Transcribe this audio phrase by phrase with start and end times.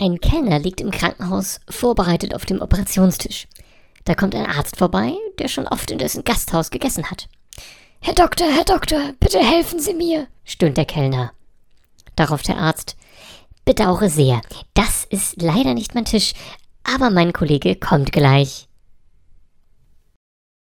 [0.00, 3.48] Ein Kellner liegt im Krankenhaus vorbereitet auf dem Operationstisch.
[4.04, 7.28] Da kommt ein Arzt vorbei, der schon oft in dessen Gasthaus gegessen hat.
[8.00, 11.32] Herr Doktor, Herr Doktor, bitte helfen Sie mir, stöhnt der Kellner.
[12.14, 12.96] Darauf der Arzt.
[13.64, 14.40] Bedauere sehr,
[14.74, 16.32] das ist leider nicht mein Tisch,
[16.84, 18.67] aber mein Kollege kommt gleich.